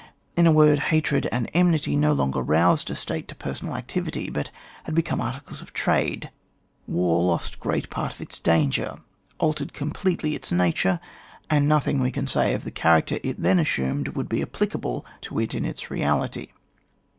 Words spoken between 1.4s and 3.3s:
enmity no longer roused a state